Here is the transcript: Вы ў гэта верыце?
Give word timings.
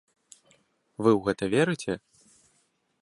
Вы 1.03 1.09
ў 1.17 1.19
гэта 1.27 1.43
верыце? 1.55 1.91